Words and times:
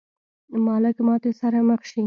مالک 0.65 0.97
ماتې 1.07 1.31
سره 1.39 1.57
مخ 1.69 1.81
شي. 1.89 1.99